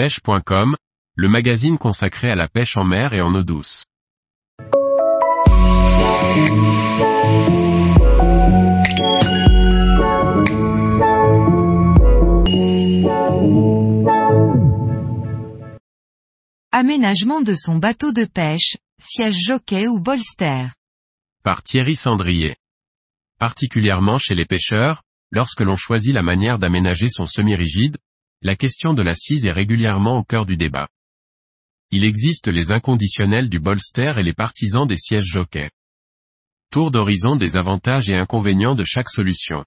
pêche.com, 0.00 0.76
le 1.14 1.28
magazine 1.28 1.76
consacré 1.76 2.30
à 2.30 2.34
la 2.34 2.48
pêche 2.48 2.78
en 2.78 2.84
mer 2.84 3.12
et 3.12 3.20
en 3.20 3.34
eau 3.34 3.42
douce. 3.42 3.84
Aménagement 16.72 17.42
de 17.42 17.54
son 17.54 17.76
bateau 17.76 18.12
de 18.12 18.24
pêche, 18.24 18.78
siège 18.98 19.36
jockey 19.44 19.86
ou 19.86 20.00
bolster. 20.00 20.68
Par 21.44 21.62
Thierry 21.62 21.94
Sandrier. 21.94 22.56
Particulièrement 23.38 24.16
chez 24.16 24.34
les 24.34 24.46
pêcheurs, 24.46 25.02
lorsque 25.30 25.60
l'on 25.60 25.76
choisit 25.76 26.14
la 26.14 26.22
manière 26.22 26.58
d'aménager 26.58 27.08
son 27.10 27.26
semi-rigide, 27.26 27.98
la 28.42 28.56
question 28.56 28.94
de 28.94 29.02
l'assise 29.02 29.44
est 29.44 29.52
régulièrement 29.52 30.16
au 30.18 30.24
cœur 30.24 30.46
du 30.46 30.56
débat. 30.56 30.88
Il 31.90 32.04
existe 32.04 32.48
les 32.48 32.72
inconditionnels 32.72 33.48
du 33.48 33.58
bolster 33.58 34.14
et 34.16 34.22
les 34.22 34.32
partisans 34.32 34.86
des 34.86 34.96
sièges 34.96 35.26
jockey. 35.26 35.70
Tour 36.70 36.90
d'horizon 36.90 37.36
des 37.36 37.56
avantages 37.56 38.08
et 38.08 38.14
inconvénients 38.14 38.74
de 38.74 38.84
chaque 38.84 39.10
solution. 39.10 39.64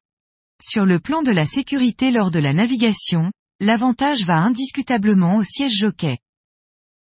Sur 0.61 0.85
le 0.85 0.99
plan 0.99 1.21
de 1.21 1.31
la 1.31 1.45
sécurité 1.45 2.11
lors 2.11 2.31
de 2.31 2.39
la 2.39 2.53
navigation, 2.53 3.31
l'avantage 3.59 4.23
va 4.23 4.37
indiscutablement 4.37 5.35
au 5.35 5.43
siège 5.43 5.73
jockey. 5.73 6.17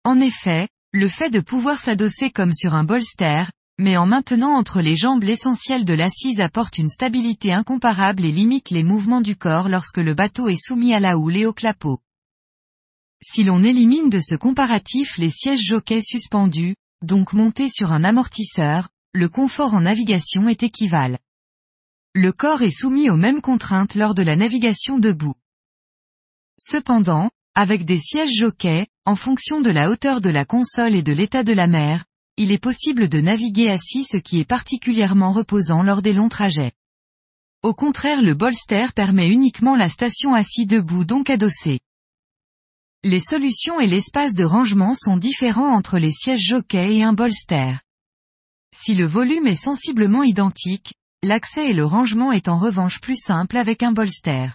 En 0.04 0.20
effet, 0.20 0.68
le 0.92 1.08
fait 1.08 1.30
de 1.30 1.40
pouvoir 1.40 1.78
s'adosser 1.78 2.30
comme 2.30 2.52
sur 2.52 2.74
un 2.74 2.84
bolster, 2.84 3.44
mais 3.80 3.96
en 3.96 4.04
maintenant 4.04 4.56
entre 4.56 4.82
les 4.82 4.94
jambes 4.94 5.22
l'essentiel 5.22 5.86
de 5.86 5.94
l'assise 5.94 6.40
apporte 6.40 6.76
une 6.76 6.90
stabilité 6.90 7.52
incomparable 7.52 8.26
et 8.26 8.30
limite 8.30 8.68
les 8.70 8.82
mouvements 8.82 9.22
du 9.22 9.36
corps 9.36 9.70
lorsque 9.70 9.96
le 9.96 10.12
bateau 10.12 10.48
est 10.48 10.62
soumis 10.62 10.92
à 10.92 11.00
la 11.00 11.16
houle 11.16 11.36
et 11.38 11.46
au 11.46 11.54
clapot. 11.54 11.98
Si 13.22 13.42
l'on 13.42 13.64
élimine 13.64 14.10
de 14.10 14.20
ce 14.20 14.34
comparatif 14.34 15.16
les 15.16 15.30
sièges 15.30 15.64
jockey 15.64 16.02
suspendus, 16.02 16.76
donc 17.02 17.32
montés 17.32 17.70
sur 17.70 17.92
un 17.92 18.04
amortisseur, 18.04 18.90
le 19.14 19.30
confort 19.30 19.72
en 19.72 19.80
navigation 19.80 20.48
est 20.48 20.62
équivalent. 20.62 21.18
Le 22.14 22.32
corps 22.32 22.62
est 22.62 22.70
soumis 22.70 23.08
aux 23.08 23.16
mêmes 23.16 23.40
contraintes 23.40 23.94
lors 23.94 24.14
de 24.14 24.22
la 24.22 24.36
navigation 24.36 24.98
debout. 24.98 25.36
Cependant, 26.58 27.30
avec 27.54 27.86
des 27.86 27.98
sièges 27.98 28.34
jockey, 28.34 28.88
en 29.06 29.16
fonction 29.16 29.62
de 29.62 29.70
la 29.70 29.88
hauteur 29.88 30.20
de 30.20 30.28
la 30.28 30.44
console 30.44 30.94
et 30.94 31.02
de 31.02 31.12
l'état 31.12 31.44
de 31.44 31.52
la 31.54 31.66
mer, 31.66 32.04
il 32.42 32.52
est 32.52 32.58
possible 32.58 33.10
de 33.10 33.20
naviguer 33.20 33.68
assis 33.68 34.02
ce 34.02 34.16
qui 34.16 34.40
est 34.40 34.46
particulièrement 34.46 35.30
reposant 35.30 35.82
lors 35.82 36.00
des 36.00 36.14
longs 36.14 36.30
trajets. 36.30 36.72
Au 37.62 37.74
contraire 37.74 38.22
le 38.22 38.32
bolster 38.32 38.94
permet 38.94 39.28
uniquement 39.28 39.76
la 39.76 39.90
station 39.90 40.32
assis 40.32 40.64
debout 40.64 41.04
donc 41.04 41.28
adossé. 41.28 41.80
Les 43.04 43.20
solutions 43.20 43.78
et 43.78 43.86
l'espace 43.86 44.32
de 44.32 44.44
rangement 44.44 44.94
sont 44.94 45.18
différents 45.18 45.76
entre 45.76 45.98
les 45.98 46.12
sièges 46.12 46.40
jockey 46.40 46.96
et 46.96 47.02
un 47.02 47.12
bolster. 47.12 47.74
Si 48.74 48.94
le 48.94 49.04
volume 49.04 49.46
est 49.46 49.62
sensiblement 49.62 50.22
identique, 50.22 50.94
l'accès 51.22 51.68
et 51.68 51.74
le 51.74 51.84
rangement 51.84 52.32
est 52.32 52.48
en 52.48 52.58
revanche 52.58 53.02
plus 53.02 53.20
simple 53.20 53.58
avec 53.58 53.82
un 53.82 53.92
bolster. 53.92 54.48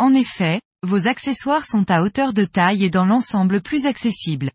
En 0.00 0.12
effet, 0.12 0.60
vos 0.82 1.06
accessoires 1.06 1.66
sont 1.66 1.88
à 1.88 2.02
hauteur 2.02 2.32
de 2.32 2.44
taille 2.44 2.82
et 2.82 2.90
dans 2.90 3.04
l'ensemble 3.04 3.60
plus 3.60 3.86
accessibles. 3.86 4.50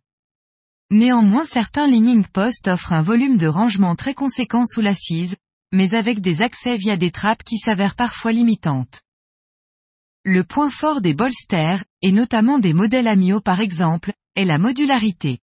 Néanmoins 0.91 1.45
certains 1.45 1.87
leaning 1.87 2.25
posts 2.25 2.67
offrent 2.67 2.93
un 2.93 3.01
volume 3.01 3.37
de 3.37 3.47
rangement 3.47 3.95
très 3.95 4.13
conséquent 4.13 4.65
sous 4.65 4.81
l'assise, 4.81 5.35
mais 5.71 5.95
avec 5.95 6.21
des 6.21 6.41
accès 6.41 6.77
via 6.77 6.95
des 6.95 7.11
trappes 7.11 7.43
qui 7.43 7.57
s'avèrent 7.57 7.95
parfois 7.95 8.31
limitantes. 8.31 9.01
Le 10.23 10.43
point 10.43 10.69
fort 10.69 11.01
des 11.01 11.13
bolsters, 11.13 11.83
et 12.01 12.11
notamment 12.11 12.59
des 12.59 12.73
modèles 12.73 13.07
Amio 13.07 13.41
par 13.41 13.61
exemple, 13.61 14.13
est 14.35 14.45
la 14.45 14.57
modularité. 14.57 15.39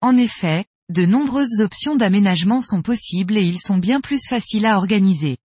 En 0.00 0.16
effet, 0.16 0.66
de 0.88 1.04
nombreuses 1.04 1.60
options 1.60 1.96
d'aménagement 1.96 2.60
sont 2.60 2.82
possibles 2.82 3.36
et 3.36 3.44
ils 3.44 3.60
sont 3.60 3.78
bien 3.78 4.00
plus 4.00 4.26
faciles 4.28 4.66
à 4.66 4.76
organiser. 4.76 5.36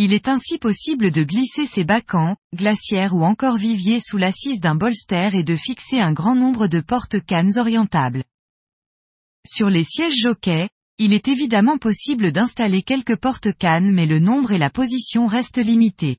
Il 0.00 0.12
est 0.12 0.28
ainsi 0.28 0.58
possible 0.58 1.10
de 1.10 1.24
glisser 1.24 1.66
ses 1.66 1.82
bacans, 1.82 2.36
glacières 2.54 3.16
ou 3.16 3.24
encore 3.24 3.56
viviers 3.56 3.98
sous 3.98 4.16
l'assise 4.16 4.60
d'un 4.60 4.76
bolster 4.76 5.34
et 5.34 5.42
de 5.42 5.56
fixer 5.56 5.98
un 5.98 6.12
grand 6.12 6.36
nombre 6.36 6.68
de 6.68 6.78
porte-cannes 6.78 7.58
orientables. 7.58 8.22
Sur 9.44 9.68
les 9.68 9.82
sièges 9.82 10.14
jockey, 10.14 10.68
il 10.98 11.12
est 11.12 11.26
évidemment 11.26 11.78
possible 11.78 12.30
d'installer 12.30 12.82
quelques 12.82 13.16
porte-cannes 13.16 13.92
mais 13.92 14.06
le 14.06 14.20
nombre 14.20 14.52
et 14.52 14.58
la 14.58 14.70
position 14.70 15.26
restent 15.26 15.58
limités. 15.58 16.18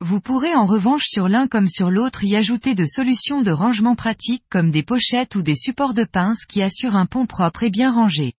Vous 0.00 0.20
pourrez 0.20 0.54
en 0.54 0.66
revanche 0.66 1.06
sur 1.08 1.28
l'un 1.28 1.48
comme 1.48 1.68
sur 1.68 1.90
l'autre 1.90 2.22
y 2.22 2.36
ajouter 2.36 2.76
de 2.76 2.86
solutions 2.86 3.42
de 3.42 3.50
rangement 3.50 3.96
pratiques 3.96 4.44
comme 4.48 4.70
des 4.70 4.84
pochettes 4.84 5.34
ou 5.34 5.42
des 5.42 5.56
supports 5.56 5.94
de 5.94 6.04
pince 6.04 6.46
qui 6.46 6.62
assurent 6.62 6.94
un 6.94 7.06
pont 7.06 7.26
propre 7.26 7.64
et 7.64 7.70
bien 7.70 7.92
rangé. 7.92 8.34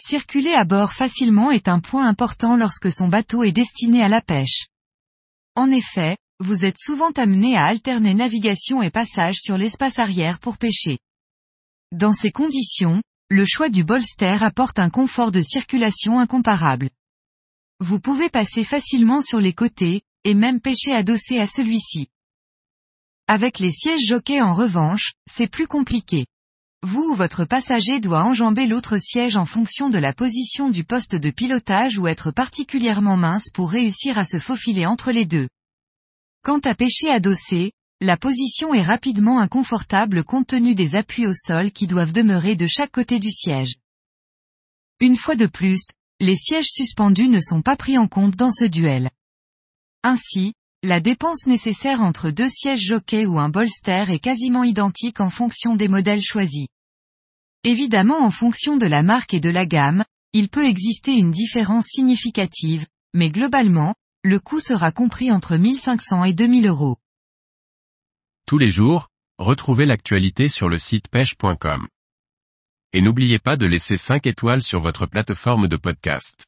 Circuler 0.00 0.52
à 0.52 0.64
bord 0.64 0.92
facilement 0.92 1.50
est 1.50 1.68
un 1.68 1.80
point 1.80 2.06
important 2.06 2.56
lorsque 2.56 2.90
son 2.90 3.08
bateau 3.08 3.44
est 3.44 3.52
destiné 3.52 4.02
à 4.02 4.08
la 4.08 4.20
pêche. 4.20 4.66
En 5.54 5.70
effet, 5.70 6.16
vous 6.40 6.64
êtes 6.64 6.78
souvent 6.78 7.12
amené 7.12 7.56
à 7.56 7.66
alterner 7.66 8.12
navigation 8.12 8.82
et 8.82 8.90
passage 8.90 9.36
sur 9.36 9.56
l'espace 9.56 9.98
arrière 9.98 10.40
pour 10.40 10.58
pêcher. 10.58 10.98
Dans 11.92 12.12
ces 12.12 12.32
conditions, 12.32 13.00
le 13.30 13.44
choix 13.46 13.68
du 13.68 13.84
bolster 13.84 14.42
apporte 14.42 14.80
un 14.80 14.90
confort 14.90 15.30
de 15.30 15.42
circulation 15.42 16.18
incomparable. 16.18 16.90
Vous 17.78 18.00
pouvez 18.00 18.28
passer 18.30 18.64
facilement 18.64 19.22
sur 19.22 19.38
les 19.38 19.52
côtés, 19.52 20.02
et 20.24 20.34
même 20.34 20.60
pêcher 20.60 20.92
adossé 20.92 21.38
à 21.38 21.46
celui-ci. 21.46 22.08
Avec 23.28 23.58
les 23.58 23.70
sièges 23.70 24.06
jockey 24.06 24.40
en 24.40 24.54
revanche, 24.54 25.12
c'est 25.30 25.48
plus 25.48 25.66
compliqué. 25.66 26.26
Vous 26.86 27.12
ou 27.12 27.14
votre 27.14 27.46
passager 27.46 27.98
doit 27.98 28.24
enjamber 28.24 28.66
l'autre 28.66 28.98
siège 28.98 29.36
en 29.38 29.46
fonction 29.46 29.88
de 29.88 29.96
la 29.96 30.12
position 30.12 30.68
du 30.68 30.84
poste 30.84 31.16
de 31.16 31.30
pilotage 31.30 31.96
ou 31.96 32.08
être 32.08 32.30
particulièrement 32.30 33.16
mince 33.16 33.48
pour 33.54 33.70
réussir 33.70 34.18
à 34.18 34.26
se 34.26 34.38
faufiler 34.38 34.84
entre 34.84 35.10
les 35.10 35.24
deux. 35.24 35.48
Quant 36.42 36.58
à 36.58 36.74
pêcher 36.74 37.08
adossé, 37.08 37.72
la 38.02 38.18
position 38.18 38.74
est 38.74 38.82
rapidement 38.82 39.40
inconfortable 39.40 40.24
compte 40.24 40.48
tenu 40.48 40.74
des 40.74 40.94
appuis 40.94 41.26
au 41.26 41.32
sol 41.32 41.72
qui 41.72 41.86
doivent 41.86 42.12
demeurer 42.12 42.54
de 42.54 42.66
chaque 42.66 42.92
côté 42.92 43.18
du 43.18 43.30
siège. 43.30 43.76
Une 45.00 45.16
fois 45.16 45.36
de 45.36 45.46
plus, 45.46 45.80
les 46.20 46.36
sièges 46.36 46.68
suspendus 46.68 47.30
ne 47.30 47.40
sont 47.40 47.62
pas 47.62 47.76
pris 47.76 47.96
en 47.96 48.08
compte 48.08 48.36
dans 48.36 48.52
ce 48.52 48.66
duel. 48.66 49.08
Ainsi, 50.02 50.52
la 50.82 51.00
dépense 51.00 51.46
nécessaire 51.46 52.02
entre 52.02 52.28
deux 52.28 52.50
sièges 52.50 52.82
jockey 52.82 53.24
ou 53.24 53.38
un 53.38 53.48
bolster 53.48 54.04
est 54.10 54.18
quasiment 54.18 54.64
identique 54.64 55.20
en 55.20 55.30
fonction 55.30 55.76
des 55.76 55.88
modèles 55.88 56.20
choisis. 56.22 56.66
Évidemment 57.66 58.22
en 58.22 58.30
fonction 58.30 58.76
de 58.76 58.84
la 58.84 59.02
marque 59.02 59.32
et 59.32 59.40
de 59.40 59.48
la 59.48 59.64
gamme, 59.64 60.04
il 60.34 60.50
peut 60.50 60.66
exister 60.66 61.12
une 61.12 61.30
différence 61.30 61.86
significative, 61.86 62.86
mais 63.14 63.30
globalement, 63.30 63.94
le 64.22 64.38
coût 64.38 64.60
sera 64.60 64.92
compris 64.92 65.32
entre 65.32 65.56
1500 65.56 66.24
et 66.24 66.34
2000 66.34 66.66
euros. 66.66 66.98
Tous 68.46 68.58
les 68.58 68.70
jours, 68.70 69.08
retrouvez 69.38 69.86
l'actualité 69.86 70.50
sur 70.50 70.68
le 70.68 70.76
site 70.76 71.08
pêche.com. 71.08 71.88
Et 72.92 73.00
n'oubliez 73.00 73.38
pas 73.38 73.56
de 73.56 73.64
laisser 73.64 73.96
5 73.96 74.26
étoiles 74.26 74.62
sur 74.62 74.80
votre 74.80 75.06
plateforme 75.06 75.66
de 75.66 75.76
podcast. 75.76 76.44